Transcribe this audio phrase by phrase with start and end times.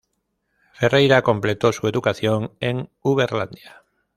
[0.73, 3.83] Ferreira completó su educación en Uberlândia.